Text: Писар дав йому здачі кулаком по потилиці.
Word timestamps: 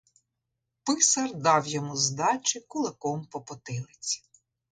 Писар 0.83 1.33
дав 1.35 1.67
йому 1.67 1.95
здачі 1.97 2.59
кулаком 2.59 3.25
по 3.25 3.41
потилиці. 3.41 4.23